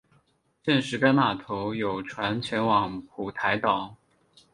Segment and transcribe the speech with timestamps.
[0.63, 3.95] 现时该码头有船前往蒲台岛。